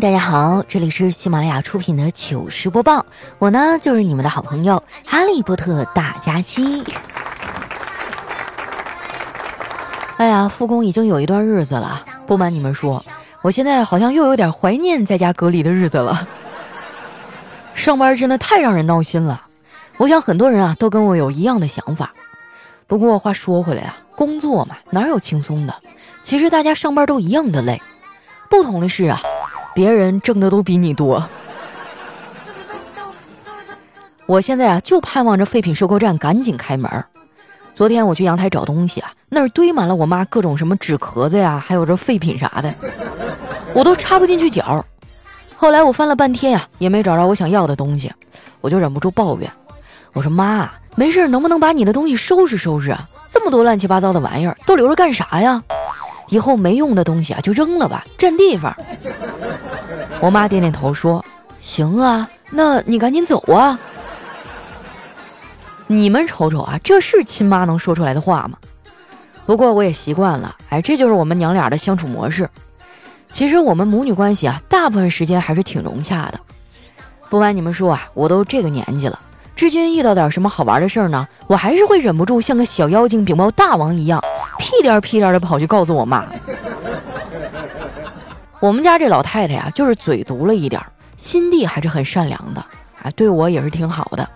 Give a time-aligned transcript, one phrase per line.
[0.00, 3.04] 大家好，这里是喜马拉雅出品的糗事播报，
[3.38, 6.82] 我呢就是你们的好朋友哈利波特大假期。
[10.16, 13.04] 哎呀，复工已经有一段日子了，不瞒你们说，
[13.42, 16.26] 我现在好像又有点怀念在家隔离的日子了。
[17.74, 19.42] 上班真的太让人闹心了，
[19.98, 22.10] 我想很多人啊都跟我有一样的想法。
[22.86, 25.74] 不过话说回来啊，工作嘛哪有轻松的？
[26.22, 27.82] 其实大家上班都一样的累，
[28.48, 29.20] 不同的是啊。
[29.74, 31.22] 别人挣的都比你多，
[34.26, 36.90] 我现在啊就盼望着废品收购站赶紧开门。
[37.72, 42.74] 昨天我去阳台找东西啊，那儿堆满了我妈各种什么纸壳子呀，还有这废品啥的，
[43.72, 44.84] 我都插不进去脚。
[45.56, 48.12] 后来我翻了半天呀，也没找着我想要的东西，
[48.60, 49.50] 我就忍不住抱怨
[50.12, 53.08] ：“我说妈，没事能不能把你的东西收拾收拾啊？
[53.32, 55.62] 这么多乱七八糟的玩意儿，都留着干啥呀？”
[56.30, 58.74] 以后没用的东西啊，就扔了吧，占地方。
[60.22, 61.22] 我妈点点头说
[61.60, 63.78] ：“行啊，那你赶紧走啊。”
[65.86, 68.56] 你们瞅瞅啊，这是亲妈能说出来的话吗？
[69.44, 72.48] 不过我也习惯了，哎，这就是我们娘俩的相处模式。
[73.28, 76.40] 其实我们母女关系啊，大部分时间还是挺融洽的。
[77.28, 79.18] 不瞒你们说啊，我都这个年纪了，
[79.60, 84.18] 至今遇到点什么好玩的事儿呢，我还是会忍不住像个小妖精禀报大王一样。
[84.58, 86.24] 屁颠屁颠的跑去告诉我妈，
[88.58, 90.80] 我们家这老太太呀，就是嘴毒了一点，
[91.18, 92.64] 心地还是很善良的
[93.02, 94.26] 啊，对我也是挺好的。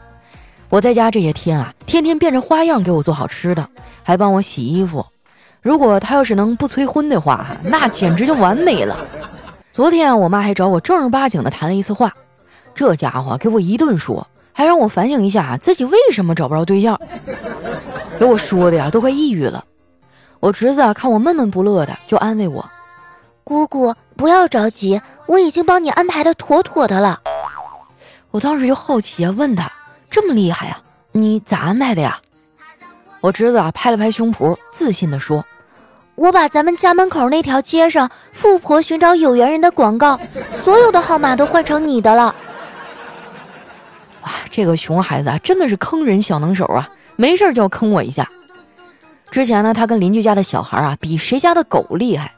[0.68, 3.66] 我在家这些天啊，天天变着花样给我做好吃的，
[4.02, 5.02] 还帮我洗衣服。
[5.62, 9.02] 如果她要是能不催婚的话，那简直就完美了。
[9.72, 12.12] 昨天我妈还找我正儿八经的谈了一次话，
[12.74, 16.98] 这家伙给我一顿说，还让我反省一下自己为什么找不着对象，
[18.18, 19.64] 给我说的呀，都快抑郁了。
[20.38, 22.64] 我侄子啊，看我闷闷不乐的，就安慰我
[23.42, 27.20] ：“姑姑不要着急，我已经帮你安排的妥妥的了。”
[28.30, 29.70] 我当时就好奇啊，问他
[30.08, 30.80] ：“这么厉害啊？
[31.10, 32.20] 你咋安排的呀？”
[33.20, 35.44] 我侄子啊，拍了拍胸脯，自信的说
[36.14, 40.20] ：“我把咱们家门口那条街上富婆寻找有缘人的广告，
[40.52, 42.32] 所有的号码都换成你的了。”
[44.56, 48.30] 这个熊孩子啊，真的是坑人小能手啊，没事就要坑我一下。
[49.32, 52.32] 之前呢，他跟邻居家的小孩啊比谁家的狗厉害。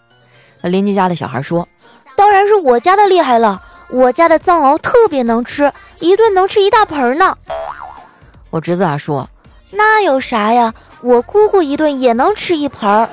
[0.62, 1.68] 那邻居家的小孩说
[2.16, 3.60] ：“当然是我家的厉害了，
[3.90, 7.36] 我家的藏獒特别能吃，一顿能吃一大盆呢。”
[8.48, 9.28] 我侄子啊说
[9.70, 10.72] ：“那有啥呀？
[11.02, 13.10] 我姑姑一顿也能吃一盆儿。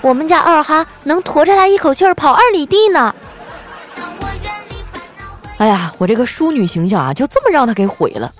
[0.00, 3.14] 我们家二哈能驮着他一口气儿跑二里地呢。”
[5.58, 8.32] 哎呀，我这个淑女形象啊，就这么让他给毁了。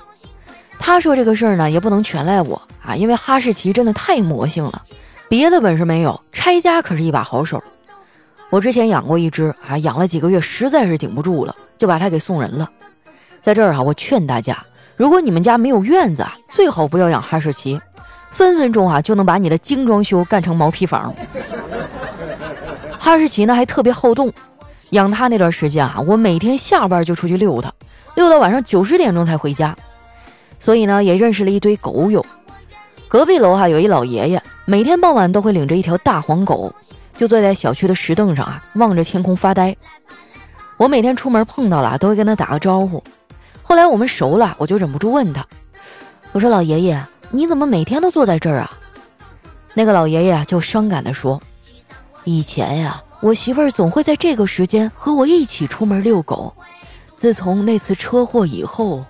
[0.79, 2.61] 他说这个事儿呢，也不能全赖我。
[2.85, 4.83] 啊，因为哈士奇真的太魔性了，
[5.29, 7.63] 别的本事没有，拆家可是一把好手。
[8.51, 12.69] 我之前养过一只，啊，养了几个月，实在是顶不住了，就把它给送人了。
[13.41, 14.59] 在这儿啊，我劝大家，
[14.97, 17.81] 如果你们家没有院子啊，最好不要养哈士奇，
[18.33, 21.15] 分分钟啊就能把你的精装修干成毛坯房。
[22.99, 24.33] 哈士奇呢还特别好动，
[24.93, 27.73] 养它那段时间啊，我每天下班就出去遛它，
[28.15, 29.77] 遛到晚上九十点钟才回家，
[30.59, 32.25] 所以呢也认识了一堆狗友。
[33.09, 36.73] 隔壁楼哈有一老爷爷，每天傍晚都会领着一条大黄狗，
[37.17, 39.77] 就坐在小区的石凳上啊，望着天空发呆。
[40.77, 43.03] 我每天出门碰到了，都会跟他打个招呼。
[43.63, 45.47] 后来我们熟了，我就忍不住问他
[46.33, 48.71] ：“我说老爷爷，你怎么每天都坐在这儿啊？”
[49.75, 51.41] 那个老爷爷就伤感地说
[52.25, 56.53] ：“以前呀，我媳妇儿总会在这个时间和我一起出门遛狗。
[57.17, 59.05] 自从那次车祸以后，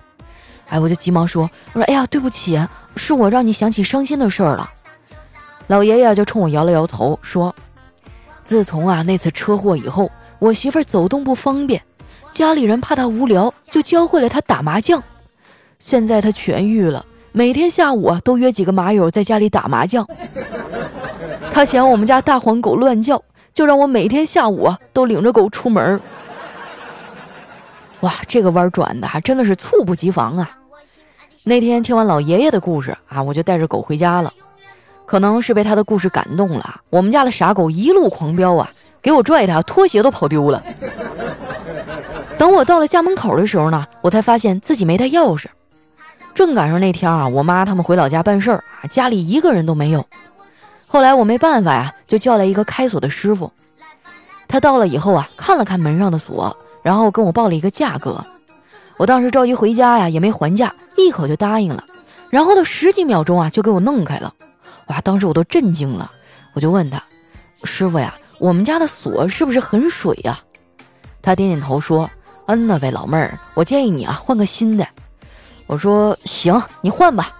[0.69, 2.61] 哎，我就急忙说：我说哎呀，对不起。”
[2.95, 4.69] 是我让你想起伤心的事儿了，
[5.65, 7.53] 老爷爷就冲我摇了摇头，说
[8.45, 11.81] ：“自从啊那次车祸以后，我媳妇儿走动不方便，
[12.29, 15.01] 家里人怕她无聊，就教会了她打麻将。
[15.79, 20.07] 现在她痊愈了，每天下午啊都约几个麻友在家里打麻将。
[21.51, 23.19] 他嫌我们家大黄狗乱叫，
[23.53, 25.99] 就让我每天下午都领着狗出门。
[28.01, 30.49] 哇，这个弯转的还真的是猝不及防啊！”
[31.45, 34.33] 那天听完老爷爷的故事啊，我就带着狗回家了。
[35.05, 38.69] 可能是被他的故事感动了，我们家的傻狗一路狂飙啊，
[39.01, 40.63] 给我拽的拖鞋都跑丢了。
[42.37, 45.45] 等我到了家门口的时候呢，我才发现自己没带钥匙。
[46.33, 50.05] 正赶上那天啊，我妈他们回老家办事儿啊，家里一个人都没有。
[50.93, 53.51] 后来我没办法呀，就叫来一个开锁的师傅。
[54.47, 58.23] 他到了以后啊，看了看门上的锁，然后跟我报了一个价格。
[58.97, 61.83] 我当时着急回家呀，也没还价，一口就答应了。
[62.29, 64.31] 然后他十几秒钟啊，就给我弄开了。
[64.85, 66.11] 哇，当时我都震惊了。
[66.53, 67.03] 我就问他
[67.65, 70.39] ：“师傅呀，我们家的锁是不是很水呀？”
[71.23, 72.07] 他点点头说
[72.45, 74.87] ：“嗯呐呗，老妹儿，我建议你啊换个新的。”
[75.65, 77.31] 我说：“行，你换吧。”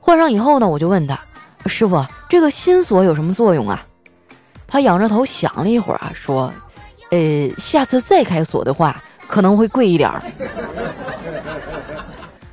[0.00, 1.20] 换上以后呢，我就问他
[1.68, 3.84] ：“师傅，这个新锁有什么作用啊？”
[4.66, 6.52] 他仰着头想了一会儿啊，说
[7.10, 10.22] ：“呃，下次再开锁的话，可能会贵一点儿。”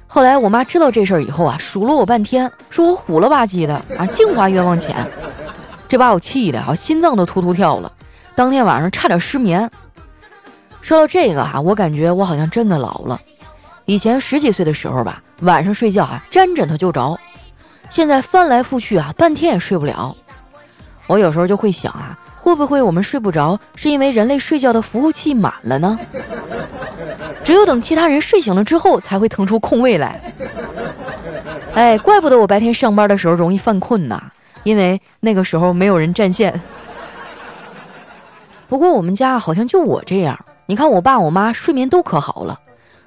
[0.07, 5.09] 后来我妈知道这事儿以后啊，数落我半天，说我虎了吧唧的啊，净花冤枉钱。
[5.87, 7.91] 这把我气的啊，心脏都突突跳了，
[8.35, 9.69] 当天晚上差点失眠。
[10.81, 13.19] 说到这个啊，我感觉我好像真的老了。
[13.85, 17.17] 以前十几岁的时候吧，晚上睡觉啊，沾枕头就着，
[17.91, 20.15] 现在翻来覆去啊，半天也睡不了。
[21.07, 22.17] 我有时候就会想啊。
[22.37, 25.99] 会不会我们睡不着，是因为人类睡觉的服务器满了呢？
[27.43, 30.19] 只有等其他人睡醒了之后，才会腾出空位来。
[31.75, 34.19] 哎，怪不得我白天上班的时候容易犯困呐，
[34.63, 36.59] 因为那个时候没有人占线。
[38.67, 42.59] 不过我们家好像就我这样，你看我爸我妈睡眠都可好了，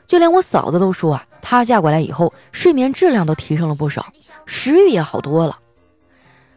[0.06, 4.06] 就连我嫂子都说啊，她嫁过来以后睡眠质量都提升了不少，
[4.46, 5.58] 食欲也好多了。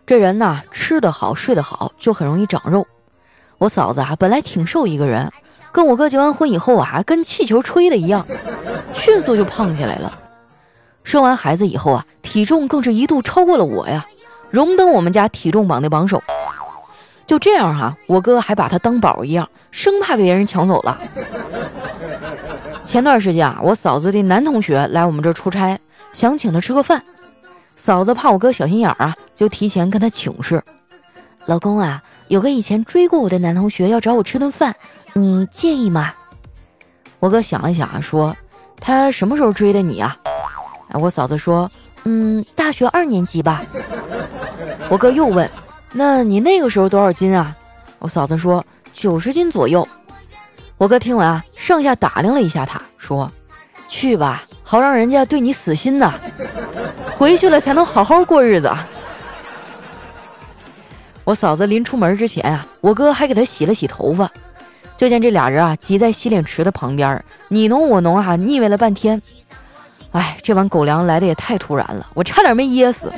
[0.05, 2.87] 这人呐，吃得好，睡得好，就很容易长肉。
[3.57, 5.29] 我嫂子啊，本来挺瘦一个人，
[5.73, 8.25] 跟我哥结完婚以后啊，跟气球吹的一样，
[8.93, 10.17] 迅速就胖起来了。
[11.03, 14.05] 生完孩子以后啊，体重更是一度超过了我呀，
[14.49, 16.23] 荣登我们家体重榜的榜首。
[17.25, 20.97] 就这样哈，我哥还把她当宝一样，生怕被别人抢走了。
[22.87, 25.77] 前段时间啊，我嫂子的男同学来我们这儿出差，
[26.13, 27.03] 想请他吃个饭。
[27.75, 30.63] 嫂子怕我哥小心眼儿啊，就提前跟他请示
[31.45, 34.73] ：“老公啊，有个以前追过我的男同学要找我吃顿饭，
[35.13, 36.13] 你介意吗？”
[37.19, 38.33] 我哥想了想啊，说
[38.79, 40.17] ：“他什么时候追的你啊？”
[40.89, 41.69] 哎，我嫂子说
[42.05, 43.65] ：“嗯，大学二年级吧。”
[44.89, 45.47] 我哥又问
[45.91, 47.53] ：“那你那个时候多少斤啊？”
[47.99, 49.85] 我嫂子说：“九十斤左右。”
[50.77, 53.31] 我哥听完啊，上下打量了一下他，说
[53.87, 56.13] ：“去吧。”好让人家对你死心呐，
[57.17, 58.69] 回去了才能好好过日子。
[61.23, 64.29] 我嫂子临出门之前啊，我哥还给她洗了洗头发。
[64.97, 69.21] 就见这俩人啊，挤在洗脸池的旁边，你侬我侬啊，腻歪了半天。
[70.11, 73.09] 哎，这碗狗粮来的也太突然了，我差点没噎死。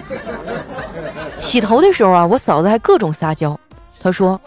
[1.40, 3.60] 洗头的时候啊，我嫂子还各种撒娇。
[4.00, 4.40] 她说：“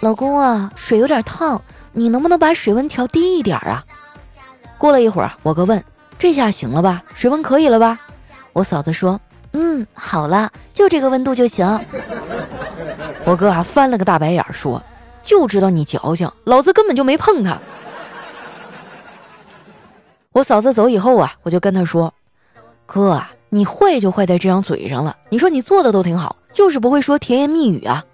[0.00, 1.58] 老公啊，水有点烫，
[1.92, 3.84] 你能不能把水温调低一点啊？”
[4.78, 5.82] 过了一会儿，我哥问。
[6.18, 7.02] 这下行了吧？
[7.14, 7.98] 水温可以了吧？
[8.52, 9.20] 我嫂子说
[9.54, 11.66] ：“嗯，好了，就这个温度就行。”
[13.26, 14.80] 我哥还翻了个大白眼儿说
[15.22, 17.58] ：“就知道你矫情，老子根本就没碰他。”
[20.32, 22.12] 我嫂子走以后啊，我就跟他说
[22.86, 25.16] ：“哥啊，你坏就坏在这张嘴上了。
[25.28, 28.04] 你说你做的都挺好，就是不会说甜言蜜语啊。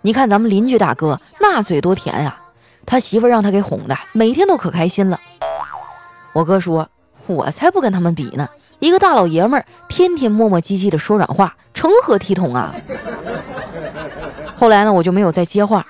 [0.00, 2.40] 你看咱们邻居大哥那嘴多甜呀，
[2.86, 5.20] 他媳妇让他给哄的，每天都可开心了。”
[6.32, 6.88] 我哥说。
[7.26, 8.48] 我才不跟他们比呢！
[8.80, 12.74] 一个大老爷们儿，天天磨磨唧唧的说软话，成何体统啊？
[14.56, 15.86] 后来呢，我就没有再接话。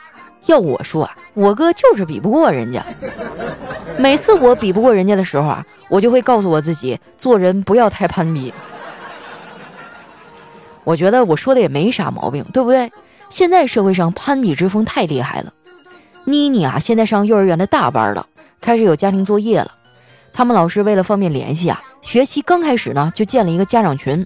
[0.46, 2.84] 要我说啊，我哥就是比不过人家。
[3.96, 8.52] 每次我比不过人家的时候啊，我就会告诉我自己，做人不要太攀比。
[10.84, 12.92] 我觉得我说的也没啥毛病，对不对？
[13.30, 15.50] 现在社会上攀比之风太厉害了。
[16.24, 18.26] 妮妮啊，现在上幼儿园的大班了，
[18.60, 19.72] 开始有家庭作业了。
[20.32, 24.24] 他们老师为了方便联系啊，学期刚开始呢就建了一个家长群。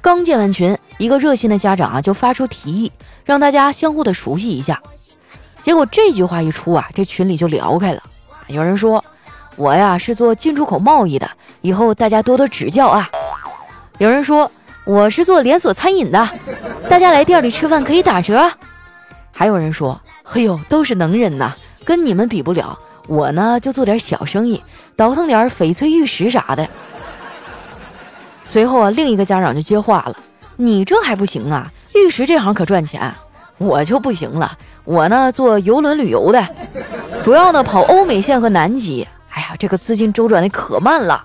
[0.00, 2.90] 刚建完群，一个热心的家长啊就发出提议，
[3.24, 4.80] 让大家相互的熟悉一下。
[5.62, 8.02] 结果这句话一出啊，这群里就聊开了。
[8.48, 9.04] 有人说
[9.54, 13.08] ：“我呀是做进出口贸易的，以后大家多多指教啊。”
[13.98, 14.50] 有人说
[14.84, 16.28] ：“我是做连锁餐饮的，
[16.88, 18.50] 大家来店里吃饭可以打折。”
[19.30, 19.98] 还有人说
[20.34, 22.78] ：“哎呦，都是能人呐，跟你们比不了。
[23.08, 24.62] 我呢就做点小生意。”
[24.94, 26.68] 倒腾点翡翠玉石啥的。
[28.44, 30.14] 随后啊，另一个家长就接话了
[30.56, 31.72] ：“你这还不行啊？
[31.94, 33.12] 玉石这行可赚钱，
[33.56, 34.56] 我就不行了。
[34.84, 36.46] 我呢做游轮旅游的，
[37.22, 39.06] 主要呢跑欧美线和南极。
[39.30, 41.24] 哎呀，这个资金周转的可慢了。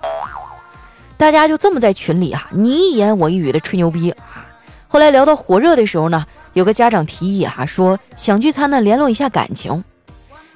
[1.18, 4.46] 大家就这么在群里啊，你一言我一语的吹牛逼啊。
[4.88, 9.84] 后来聊到火热的时候呢，有个家长提议啊，说想聚餐呢联络一下感情。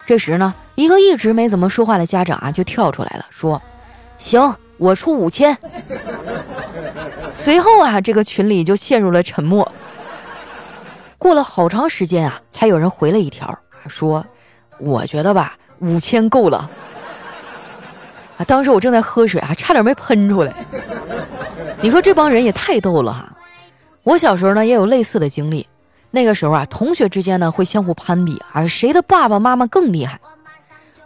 [0.06, 0.54] 这时呢。
[0.74, 3.60] 一个一直没怎么说话的家长啊，就跳出来了，说
[4.18, 5.56] ：“行，我出五千。
[7.30, 9.70] ”随后啊，这个群里就陷入了沉默。
[11.18, 13.56] 过了好长时间啊，才有人回了一条，
[13.86, 14.24] 说
[14.80, 16.70] ：“我觉得吧，五千够了。”
[18.38, 20.54] 啊，当时我正在喝水啊，差点没喷出来。
[21.82, 23.30] 你说这帮人也太逗了哈！
[24.04, 25.68] 我小时候呢，也有类似的经历。
[26.14, 30.20] 那个时候啊，同学之间呢会相互攀比啊，谁的爸爸妈妈更厉害。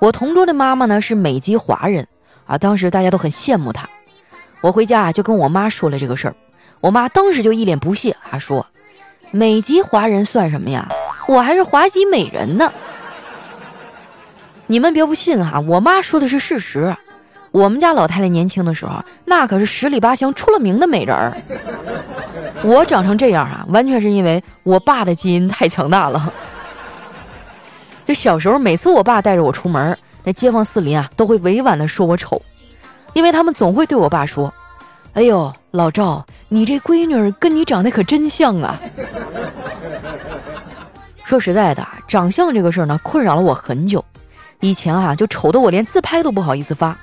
[0.01, 2.07] 我同桌的妈妈呢是美籍华人
[2.45, 3.89] 啊，当时大家都很羡慕她。
[4.61, 6.35] 我回家啊就跟我妈说了这个事儿，
[6.81, 8.67] 我妈当时就一脸不屑啊说
[9.31, 10.89] ：“美籍华人算什么呀？
[11.29, 12.73] 我还是华籍美人呢。”
[14.67, 16.97] 你们别不信哈，我妈说的是事实。
[17.57, 21.33] 我们家老太太年轻的时候，那可是十里八乡出了名的美人儿。
[22.63, 26.31] 我长成这样啊，完全是因为我爸的基因太强大了。
[28.05, 32.43] 就小时候，每次我爸带着我出门，那街坊四邻啊都会委婉的说我丑，
[33.15, 34.53] 因为他们总会对我爸说
[35.15, 38.79] ：“哎呦，老赵，你这闺女跟你长得可真像啊。
[41.25, 44.05] ”说实在的，长相这个事儿呢，困扰了我很久。
[44.61, 46.95] 以前啊，就丑的我连自拍都不好意思发。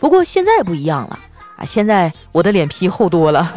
[0.00, 1.18] 不过现在不一样了
[1.56, 3.54] 啊，现在我的脸皮厚多了。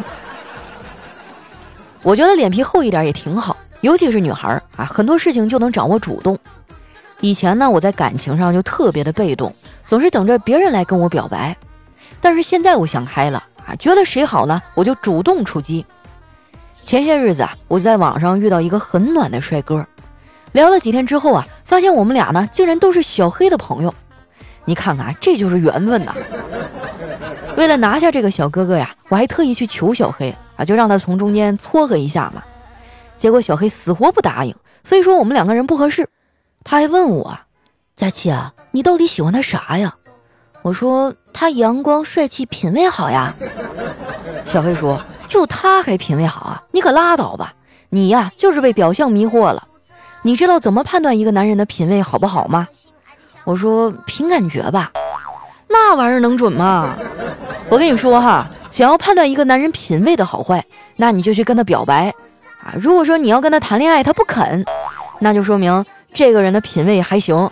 [2.04, 6.38] 我觉得脸皮厚一点也挺好，尤其是女孩啊，很多事情就能掌握主动。
[7.20, 9.50] 以前呢，我在感情上就特别的被动，
[9.86, 11.56] 总是等着别人来跟我表白。
[12.20, 15.84] 但是现在我想开了啊，觉得谁好呢，我就主动出击。
[16.82, 19.86] 前些日子啊，我在网上遇到一个很暖的帅哥，
[20.52, 23.94] 聊了几天之后啊，发现我们俩呢竟然都是小黑的朋友。
[24.64, 26.14] 你看看，这就是缘分呐！
[27.56, 32.42] 为了拿下这个小哥哥呀，我还特意去求小黑啊，就让他从中间撮合一下嘛。
[33.16, 36.08] 结果小黑死活不答应，非说我们两个人不合适。
[36.64, 37.38] 他还问我
[37.94, 39.94] ：“佳琪啊，你到底喜欢他啥呀？”
[40.62, 43.34] 我说：“他阳光帅气，品味好呀。”
[44.46, 46.62] 小黑说：“就他还品味好啊？
[46.72, 47.52] 你可拉倒吧！
[47.90, 49.68] 你呀，就是被表象迷惑了。
[50.22, 52.66] 你知道怎么判断一个男人的品味好不好吗？”
[53.44, 54.90] 我说：“凭感觉吧。”
[55.68, 56.96] 那玩意儿能准吗？
[57.68, 60.64] 我跟你说哈，想要判断一个男人品味的好坏，
[60.96, 62.14] 那你就去跟他表白
[62.62, 62.74] 啊。
[62.80, 64.64] 如果说你要跟他谈恋爱，他不肯，
[65.18, 65.84] 那就说明。
[66.12, 67.50] 这个人的品味还行。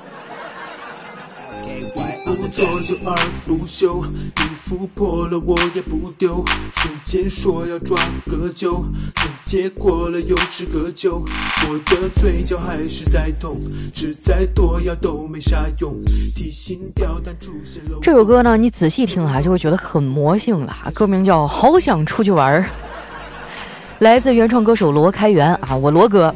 [4.73, 7.95] 突破了我也不丢，从前说要抓
[8.27, 8.71] 个阄，
[9.17, 11.23] 总结过了又是个旧
[18.01, 20.75] 这首歌呢，你仔细听啊，就会觉得很魔性了。
[20.95, 22.61] 歌名叫《好想出去玩儿》，
[23.99, 26.35] 来自原创歌手罗开元啊，我罗哥。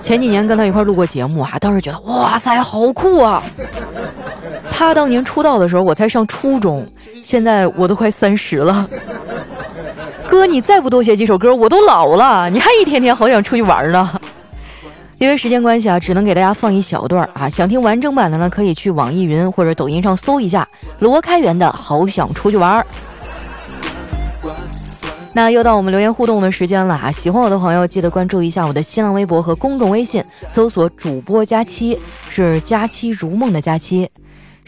[0.00, 3.42] 前几年跟他一块录过节目啊，当时觉得哇塞，好酷啊！
[4.70, 6.86] 他当年出道的时候，我才上初中，
[7.28, 8.88] 现在我都快三十了。
[10.26, 14.18] 哥，你再不多写几首歌，我都老了，你还一天天好想出去玩呢。
[15.18, 17.46] 因为时间关系啊，只能给大家放一小段啊。
[17.46, 20.66] 想听完整版的呢，可以去网易云或者抖音上搜一下
[21.00, 22.82] 罗开元的《好想出去玩》。
[25.34, 27.12] 那又到我们留言互动的时间了啊！
[27.12, 31.98] 喜欢我的朋友记得关注一下我的新浪微博和公众微信，搜索“主播佳期”，
[32.30, 34.08] 是“佳期如梦”的佳期。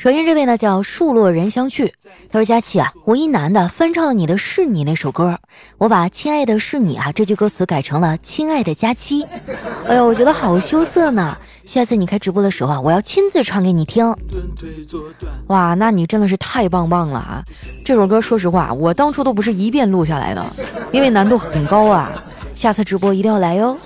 [0.01, 1.93] 首先这位呢叫树落人相去，
[2.33, 5.39] 他说：“佳琪啊，我一男的翻唱了你的是你那首歌，
[5.77, 9.23] 我把亲爱的是你啊这句歌词改成了亲爱的佳期。
[9.87, 11.37] 哎呦，我觉得好羞涩呢。
[11.67, 14.11] 下次你开直播的时候啊，我要亲自唱给你听。
[15.49, 17.45] 哇，那你真的是太棒棒了啊！
[17.85, 20.43] 这首歌说实话，我当初都不是一遍录下来的，
[20.93, 22.11] 因为难度很高啊。
[22.55, 23.77] 下次直播一定要来哟。”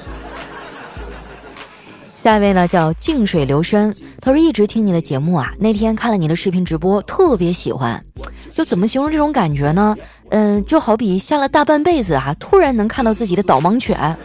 [2.24, 8.02] 下一位呢叫静水流深，他说一直听你的节目啊，那天看了你的视频直播，特别喜欢。
[8.50, 9.94] 就怎么形容这种感觉呢？
[10.30, 14.16] 嗯，就好比下了大半辈子啊，突然能看到自己的导盲犬，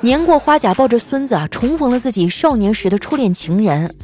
[0.00, 3.94] 年过花甲抱着孙子啊，重逢了自己少年时的初恋情人。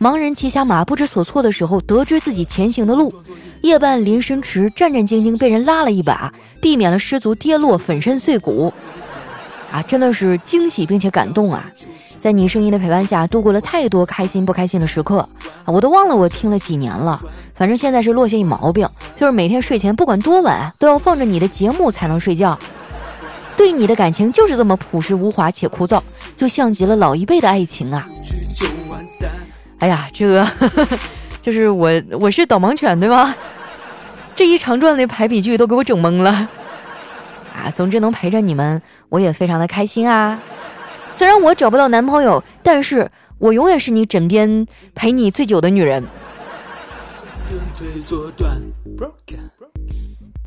[0.00, 3.12] 盲人骑瞎马不知所措的时候，得知自己前行的路。
[3.60, 8.72] 夜半临深池，战战兢兢被人拉了一把，避免了失足跌落，粉身碎骨。
[9.70, 11.64] 啊，真的是惊喜并且感动啊！
[12.20, 15.28] 在你声音的陪伴下，度过了太多开心不开心的时刻！
[15.66, 17.22] 我都忘了我听了几年了，
[17.54, 22.58] 反正现在是落下一毛病，就是每天睡前不管多晚都要放着你的节目才能睡觉。
[23.56, 26.00] 对你的感情就是这么朴实无华且枯燥，
[26.34, 28.08] 就像极了老一辈的爱情啊！
[29.80, 30.50] 哎呀，这个
[31.42, 33.36] 就是我，我是导盲犬对吧？
[34.34, 36.48] 这一长串的排比句都给我整懵了。
[37.58, 40.40] 啊，总之能陪着你们，我也非常的开心啊！
[41.10, 46.04] 虽然我找不到男朋友，但是我永远是你枕边陪你最久的女人。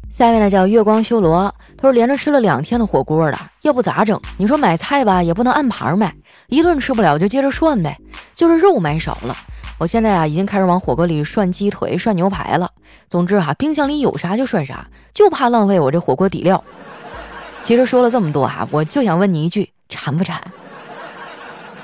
[0.10, 4.20] 下面呢叫月光修罗，他说连着吃了两天的火锅了，要不咋整？
[4.38, 6.14] 你说买菜吧，也不能按盘买，
[6.48, 7.98] 一顿吃不了就接着涮呗。
[8.34, 9.36] 就是肉买少了，
[9.78, 12.72] 我现在啊已经开始往火锅里涮鸡腿、涮牛排了。
[13.10, 16.64] 总之哈，冰箱里有啥就涮啥，就怕浪费我这火锅底料。
[17.62, 20.42] 其实说了这么多哈，我就想问你一句：馋不馋？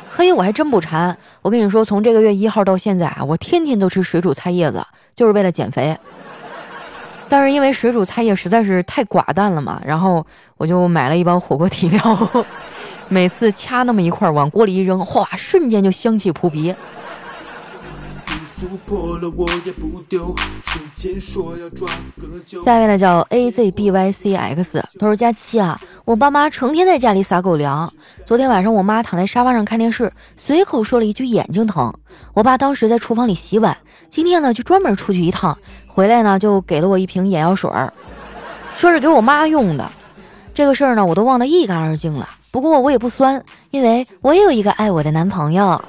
[0.09, 1.15] 嘿，我还真不馋。
[1.43, 4.83] 我跟你说，从这个月一号到现在啊，我天天都吃水煮菜叶子，
[5.15, 5.95] 就是为了减肥。
[7.29, 10.25] 但是因为水煮菜叶实在是太寡淡了嘛，然后
[10.57, 12.45] 我就买了一包火锅底料，
[13.07, 16.73] 每次掐那么一块往锅里一扔，哗，瞬间就香气扑鼻。
[18.59, 20.35] 撕破了我也不丢。
[20.63, 21.87] 时间说要抓
[22.19, 27.93] 个就下面呢叫 A Z B Y C X，他说佳期啊，我爸妈成天在家里撒狗粮。
[28.25, 31.93] 昨天晚上我妈躺在沙发上看电视，随口说了一句眼睛疼。
[32.33, 33.77] 我爸当时在厨房里洗碗，
[34.09, 37.69] 今天呢就专门出去一趟，回来呢就给了我一瓶眼药水，
[38.73, 39.87] 说是给我妈用的。
[40.55, 42.27] 这个事儿呢我都忘得一干二净了。
[42.49, 45.79] 不过我也不酸，因为我也有一个爱我的男朋友。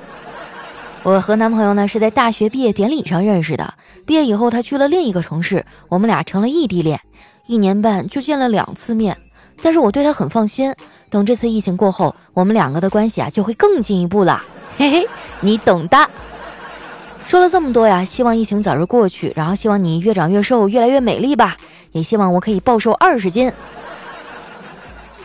[1.08, 3.72] 我和男朋友呢是在大学毕业典礼上认识的，
[4.04, 7.00] 毕业以后他去了另一个城市，我们俩成了异地恋，
[7.46, 9.16] 一年半就见了两次面，
[9.62, 10.70] 但是我对他很放心，
[11.08, 14.42] 等这次疫情过后，我们两个的关系啊就会更进一步了，
[14.76, 15.08] 嘿嘿，
[15.40, 15.96] 你懂的。
[17.24, 21.56] 说了这么多呀，希望疫情早日过去，然后希望你越长越瘦，越来越美丽吧，
[21.92, 23.50] 也希望我可以暴瘦二十斤。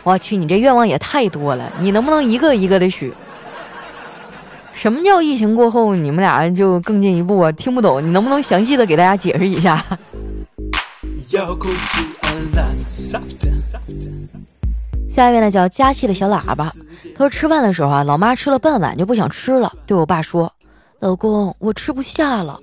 [0.04, 3.14] 我去，你这愿望也太多了，你能不能一个一个的许？
[4.84, 7.50] 什么叫疫情过后你们俩就更进一步啊？
[7.54, 9.82] 听不懂，你能不能详细的给大家解释一下？
[15.10, 16.70] 下一位呢叫加气的小喇叭，
[17.16, 20.52] 他说吃饭的时候啊，老妈吃了半碗就不想吃了，对我爸说
[21.00, 22.60] ：“老公，我吃不下了。”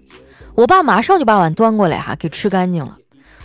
[0.54, 2.98] 我爸马上就把碗端过来哈，给吃干净了。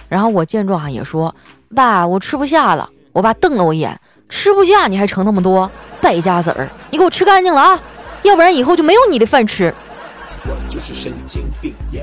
[0.10, 1.34] 然后我见状啊也说
[1.74, 7.82] ：“爸，我吃不下了。”我爸瞪了我一眼：“吃不下你还盛那么多，败家子儿，你给我吃干净了啊！”
[8.26, 9.74] 要不然以后就没有你的饭吃。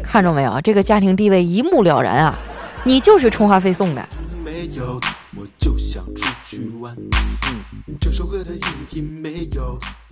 [0.05, 2.35] 看着没有，这个家庭地位一目了然啊！
[2.85, 4.09] 你就是充话费送的。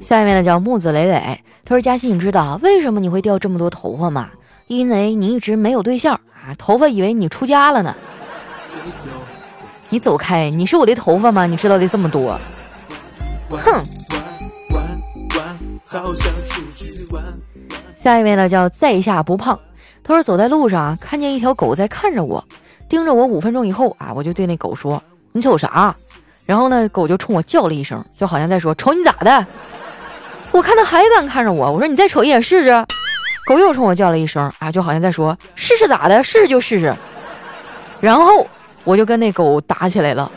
[0.00, 4.31] 下面呢叫木子磊磊，他说：“佳欣，你知道为什么你会掉这么多头发吗？
[4.67, 7.95] 因为你一直没有对象啊，头发以为你出家了呢。
[9.89, 11.47] 你走开，你是我的头发吗？
[11.47, 12.39] 你知道的这么多，
[13.50, 13.80] 哼。”
[15.93, 17.21] 好想出去玩。
[17.97, 19.59] 下一位呢叫在下不胖，
[20.05, 22.45] 他说走在路上啊，看见一条狗在看着我，
[22.89, 25.93] 盯着我五分钟以后啊，我就对那狗说：“你瞅啥？”
[26.47, 29.45] 然后呢，狗就冲我叫了一声，就好像在说：“瞅你咋的？”
[30.53, 32.87] 我看他还敢看着我，我说：“你再瞅一眼试试。”
[33.45, 36.23] 狗又冲我叫了一声啊，就好像在说：“试试咋的？
[36.23, 36.95] 试试就试试。”
[38.00, 38.47] 然后
[38.85, 40.31] 我就跟那狗打起来了。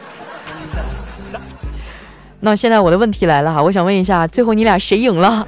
[2.46, 5.48] 那现在我的问题来了哈，我想问一下，最后你俩谁赢了？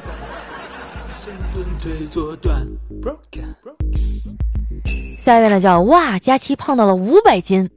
[5.20, 7.70] 下一位呢叫哇，佳期胖到了五百斤。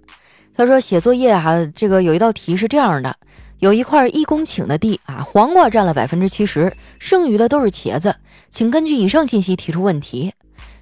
[0.54, 3.12] 他说写作业哈，这个有一道题是这样的：
[3.59, 8.14] 有一块一公顷的地啊，黄瓜占了百分之七十，剩余的都是茄子，
[8.50, 10.33] 请根据以上信息提出问题。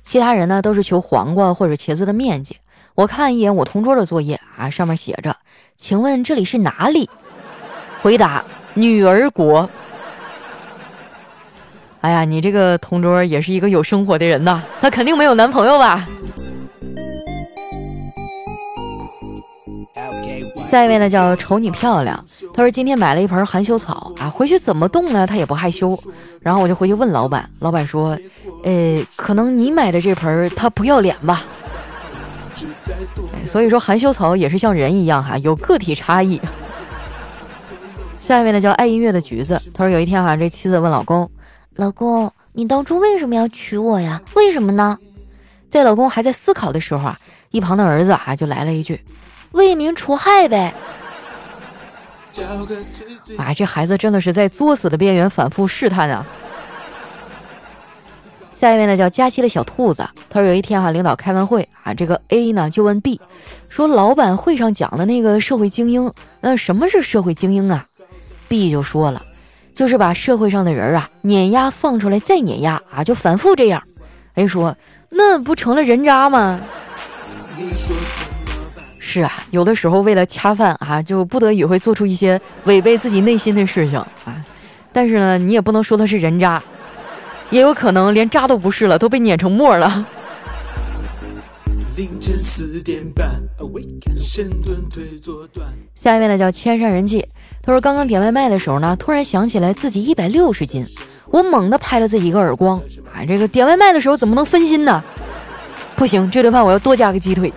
[0.03, 2.55] 其他人呢都是求黄瓜或者茄子的面积。
[2.95, 5.35] 我看一眼我同桌的作业啊，上面写着，
[5.75, 7.09] 请问这里是哪里？
[8.07, 9.69] 回答：女儿国。
[12.03, 16.07] 哎呀，你这个同桌也是一个有生活的人呐，他肯定没有男朋友吧？
[20.71, 22.25] 下一位呢，叫瞅你漂亮。
[22.55, 25.27] 他说今天买了一盆含羞草啊，回去怎么动呢？
[25.27, 25.99] 他也不害羞。
[26.39, 28.17] 然后我就回去问老板，老板说
[28.63, 31.43] ：“呃，可能你买的这盆它不要脸吧？”
[33.51, 36.41] 所以说含羞草也是像人一样哈，有个体差异。
[38.27, 41.31] 下一位呢叫爱音乐的橘子，他说有一天哈，这妻子问老公
[41.77, 44.21] ：“老公，你当初为什么要娶我呀？
[44.35, 44.99] 为什么呢？”
[45.71, 47.17] 在老公还在思考的时候啊，
[47.53, 49.01] 一旁的儿子啊就来了一句
[49.53, 50.75] ：“为民除害呗。
[53.39, 56.27] ”啊，这孩子真的是在作死的边缘反复试探啊。
[58.59, 63.21] 下一位呢叫佳期的小兔子，他说有一天哈，领导开完会啊，这个 A 呢就问 B
[63.69, 67.87] 说：“老板会上讲的那个社会精英，那什么是社会精英啊？”
[68.49, 69.23] B 就说了，
[69.75, 73.83] 就是把社会上的人啊碾压放出来再碾压啊，就反复这样。
[74.35, 74.77] A 说，
[75.09, 76.61] 那不成了人渣吗？
[78.99, 84.45] 是啊，有的时候为了恰饭啊，就不得已会做出一些违背自己内心的事情啊。
[84.93, 86.63] 但是呢，你也不能说他是人渣，
[87.51, 90.07] 也有可能连渣都不是了，都被碾成沫了。
[91.97, 93.27] 凌晨四点半
[95.95, 97.25] 下一位呢叫千山人迹。
[97.67, 100.87] 他说：“刚刚点外卖的时候呢，突然想起来自己一百六十斤，
[101.31, 102.79] 我猛地拍了自己一个耳光。
[103.13, 105.03] 啊，这个点外卖的时候怎么能分心呢？
[105.97, 107.53] 不行，这顿饭我要多加个鸡腿。”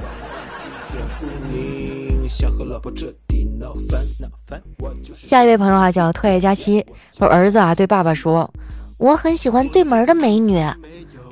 [5.14, 6.84] 下一位朋友啊，叫特爱佳期，
[7.16, 8.52] 说儿子啊对爸爸说
[8.98, 10.60] ：“我很喜欢对门的美女。”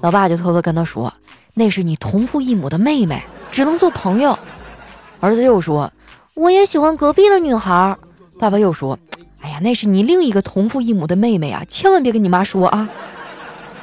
[0.02, 1.12] 老爸就偷偷跟他说
[1.56, 4.38] ：“那是你同父异母的妹妹，只能做朋友。”
[5.20, 5.92] 儿子又说
[6.36, 7.98] ：“我也喜欢隔壁的女孩。”
[8.40, 8.98] 爸爸又说
[9.42, 12.88] ：“哎呀，那是你另一个同父异母的妹妹啊，千万别跟你妈说啊。”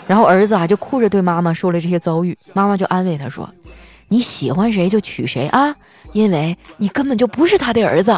[0.07, 3.49] 然后儿子啊就哭着对妈妈说了这些遭遇，妈妈就安慰他说
[4.09, 5.75] ：“你喜欢谁就娶谁啊，
[6.13, 8.17] 因为你根本就不是他的儿子。”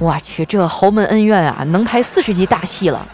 [0.00, 3.06] 我去，这豪门恩怨啊，能拍四十集大戏了。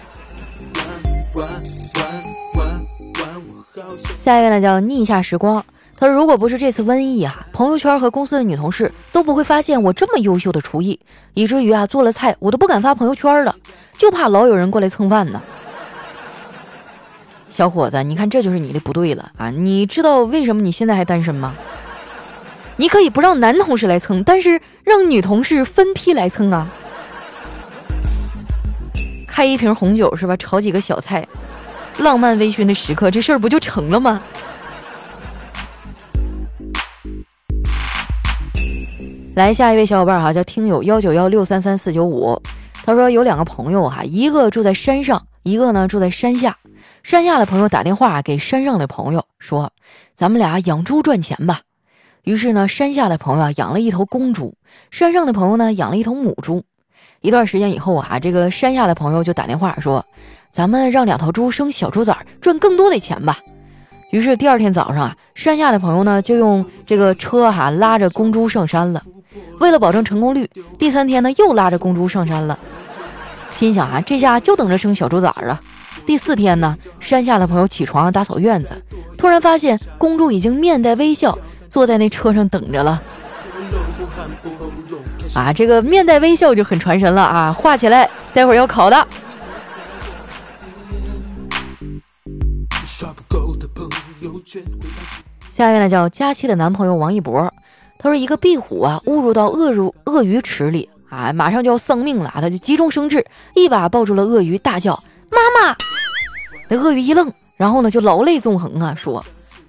[3.99, 5.65] 下一位呢叫逆下时光，
[5.97, 10.99] 他说：“如果不是这次瘟疫啊，朋友圈和公司的女同事都不会发现我这么优秀的厨艺，
[11.35, 13.55] 以至于啊做了菜我都不敢发朋友圈了，
[13.97, 15.41] 就怕老有人过来蹭饭呢。”
[17.49, 19.49] 小伙子，你看这就是你的不对了啊！
[19.51, 21.55] 你知道为什么你现在还单身吗？
[22.77, 26.69] 你可以不让男同事来蹭，但是让女同事分批来蹭啊！
[29.29, 30.37] 开一瓶红酒是吧？
[30.37, 31.25] 炒几个小菜，
[31.99, 34.21] 浪漫微醺的时刻，这事儿不就成了吗？
[39.35, 42.41] 来下一位小伙伴哈，叫听友幺九幺六三三四九五，
[42.85, 46.57] 他说有两个朋友哈，一个住在山上，一个呢住在山下。
[47.03, 49.73] 山下的朋友打电话给山上的朋友说
[50.15, 51.63] ：“咱们俩养猪赚钱吧。”
[52.23, 54.55] 于是呢，山下的朋友啊养了一头公猪，
[54.93, 56.63] 山上的朋友呢养了一头母猪。
[57.21, 60.05] 一段时间以后啊，这个山下的朋友就打电话说
[60.53, 63.41] ：“咱们让两头猪生小猪崽，赚更多的钱吧。”
[64.13, 69.03] 于是第二天早上啊，山下的朋友呢就用这个车哈拉着公猪上山了。
[69.61, 72.59] 为了保证成功率，第三天呢又拉着公猪上山了。
[73.57, 75.61] 心想啊，这下就等着生小猪崽了。
[76.05, 78.71] 第四天呢，山下的朋友起床打扫院子，
[79.17, 83.03] 突然发现公猪已经面带微笑坐在那车上等着了。
[85.35, 87.53] 啊，这个面带微笑就很传神了啊！
[87.53, 89.07] 画起来，待会儿要考的。
[95.51, 97.53] 下面呢叫佳期的男朋友王一博，
[98.05, 105.75] 他说一个壁虎啊误入到鳄入鳄鱼池里啊，马上就要丧命了，他就急中生智，一把抱住了鳄鱼，大叫：“妈妈！”
[106.69, 109.25] 那鳄鱼一愣，然后呢就老泪纵横啊，说：“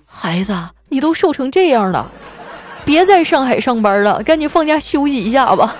[0.06, 0.54] 孩子，
[0.89, 2.12] 你都瘦成这样了，
[2.84, 5.74] 别在上海上班了，赶紧放假休息一下吧。”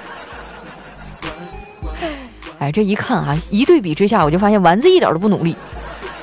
[2.60, 5.54] 哎，这一看啊，一对比之下，我就发现丸子一点都不努力。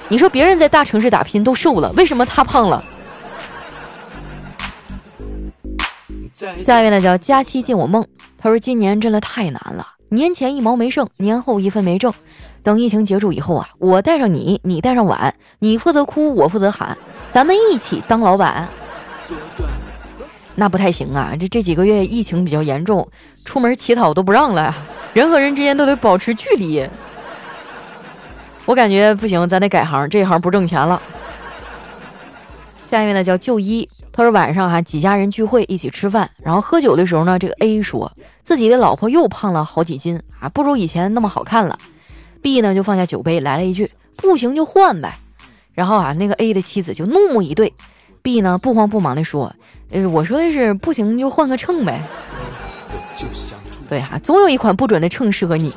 [0.09, 2.83] 你说别人在大城市打拼都瘦了，为什么他胖了？
[6.33, 8.07] 下一位呢叫佳期进我梦，
[8.38, 12.12] 他说今年真的太难了，年前一毛没剩，年后一分没挣。
[12.62, 16.97] 等疫情结束以后啊，我带上你，你带上碗，你负责哭，我负责喊，
[17.33, 18.68] 咱们一起当老板。
[20.55, 23.07] 那不太行啊，这这几个月疫情比较严重，
[23.45, 24.75] 出门乞讨都不让了，
[25.12, 26.88] 人和人之间都得保持距离。
[28.64, 31.03] 我感觉不行，咱得改行，这行不挣钱了。
[32.93, 38.13] 下一位呢叫旧一，他说晚上哈几家人聚会一起吃饭，然后喝酒的时候呢，这个 A 说
[38.45, 41.79] 自己的老婆又胖了好几斤啊，不如以前那么好看了。
[42.43, 45.17] B 呢就放下酒杯，来了一句：“不行就换呗。”
[45.73, 47.73] 然后啊，那个 A 的妻子就怒目以对。
[48.21, 49.51] B 呢不慌不忙地说
[49.91, 52.03] ：“呃，我说的是不行就换个秤呗。”
[53.89, 55.73] 对啊，总有一款不准的秤适合你。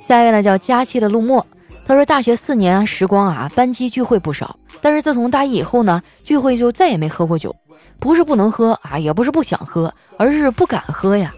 [0.00, 1.44] 下一位呢叫佳期的陆墨，
[1.86, 7.54] 他说大学四年时光啊，班级聚会不少，但是自从大一以后呢，聚会就再也没喝过酒。
[7.98, 11.32] 不是不能喝啊，也不是不想喝，而是不敢喝呀。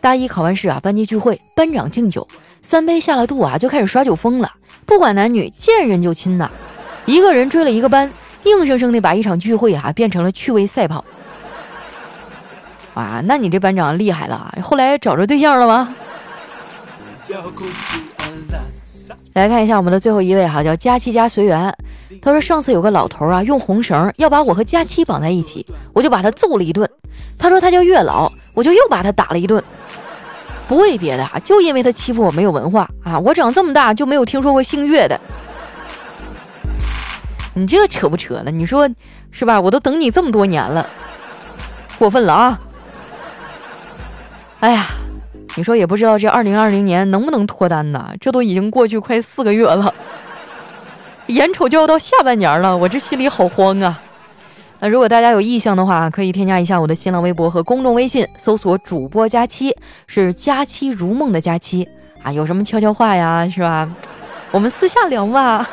[0.00, 2.26] 大一考完试啊，班级聚会，班长敬酒，
[2.62, 4.50] 三杯下了肚啊，就开始耍酒疯了，
[4.86, 6.50] 不管男女，见人就亲呐，
[7.06, 8.10] 一个人追了一个班，
[8.44, 11.04] 硬生生的把一场聚会啊变成了趣味赛跑。
[12.94, 15.94] 啊，那你这班长厉害了啊，后来找着对象了吗？
[19.34, 21.74] 来看一下我们的最后一位哈，叫佳期家随缘，
[22.20, 26.88] 他说上次有个老头啊，用红绳要把我和佳期绑在一起，我就把他揍了一顿。
[27.38, 29.62] 他说他叫月老，我就又把他打了一顿。
[30.68, 33.18] 不为别的啊，就因为他欺负我没有文化啊！
[33.18, 35.20] 我长这么大就没有听说过姓岳的。
[37.54, 38.50] 你这扯不扯呢？
[38.50, 38.88] 你说
[39.30, 39.60] 是吧？
[39.60, 40.88] 我都等你这么多年了，
[41.98, 42.60] 过分了啊！
[44.60, 44.86] 哎呀，
[45.54, 48.10] 你说也不知道这二零二零年能不能脱单呢？
[48.20, 49.92] 这都已经过去快四个月了，
[51.26, 54.00] 眼瞅就要到下半年了，我这心里好慌啊！
[54.80, 61.86] 那如果大家有意向的话，可以添加一下我的新浪微博和公众微信，搜索主播佳期，是佳期如梦的佳期
[62.22, 62.32] 啊。
[62.32, 63.88] 有什么悄悄话呀，是吧？
[64.50, 65.66] 我们私下聊嘛。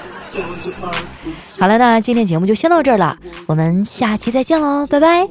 [1.58, 5.28] 好了，那今天节目就先到这儿了，我们下期再见喽，拜拜。